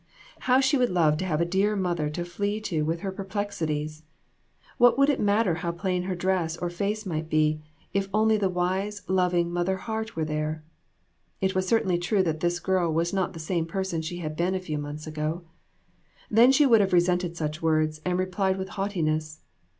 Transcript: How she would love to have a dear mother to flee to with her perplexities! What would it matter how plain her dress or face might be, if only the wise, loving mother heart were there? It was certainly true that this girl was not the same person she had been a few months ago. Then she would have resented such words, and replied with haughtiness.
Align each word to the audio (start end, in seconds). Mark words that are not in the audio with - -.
How 0.49 0.59
she 0.59 0.79
would 0.79 0.89
love 0.89 1.17
to 1.17 1.25
have 1.25 1.41
a 1.41 1.45
dear 1.45 1.75
mother 1.75 2.09
to 2.09 2.25
flee 2.25 2.59
to 2.61 2.81
with 2.83 3.01
her 3.01 3.11
perplexities! 3.11 4.01
What 4.79 4.97
would 4.97 5.11
it 5.11 5.19
matter 5.19 5.53
how 5.61 5.71
plain 5.73 6.01
her 6.09 6.15
dress 6.15 6.57
or 6.57 6.71
face 6.71 7.05
might 7.05 7.29
be, 7.29 7.61
if 7.93 8.09
only 8.11 8.35
the 8.35 8.49
wise, 8.49 9.03
loving 9.07 9.51
mother 9.53 9.77
heart 9.77 10.15
were 10.15 10.25
there? 10.25 10.63
It 11.39 11.53
was 11.53 11.67
certainly 11.67 11.99
true 11.99 12.23
that 12.23 12.39
this 12.39 12.59
girl 12.59 12.91
was 12.91 13.13
not 13.13 13.33
the 13.33 13.39
same 13.39 13.67
person 13.67 14.01
she 14.01 14.17
had 14.17 14.35
been 14.35 14.55
a 14.55 14.59
few 14.59 14.79
months 14.79 15.05
ago. 15.05 15.43
Then 16.31 16.51
she 16.51 16.65
would 16.65 16.81
have 16.81 16.93
resented 16.93 17.37
such 17.37 17.61
words, 17.61 18.01
and 18.03 18.17
replied 18.17 18.57
with 18.57 18.69
haughtiness. 18.69 19.41